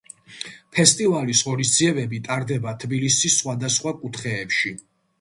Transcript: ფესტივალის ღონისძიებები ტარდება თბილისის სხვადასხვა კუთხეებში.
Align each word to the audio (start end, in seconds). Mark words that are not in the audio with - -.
ფესტივალის 0.77 1.43
ღონისძიებები 1.51 2.23
ტარდება 2.31 2.75
თბილისის 2.87 3.39
სხვადასხვა 3.45 3.99
კუთხეებში. 4.03 4.79